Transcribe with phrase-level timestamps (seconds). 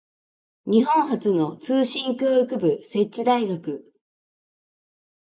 [0.65, 3.85] 日本初の通信教育部設置大学